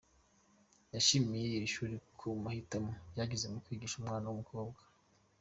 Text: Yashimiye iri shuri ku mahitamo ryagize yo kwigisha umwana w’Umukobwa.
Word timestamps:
Yashimiye 0.93 1.45
iri 1.51 1.69
shuri 1.75 1.95
ku 2.17 2.27
mahitamo 2.43 2.91
ryagize 3.11 3.45
yo 3.53 3.59
kwigisha 3.65 3.95
umwana 3.97 4.25
w’Umukobwa. 4.27 4.79